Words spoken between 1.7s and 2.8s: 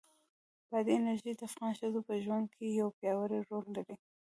ښځو په ژوند کې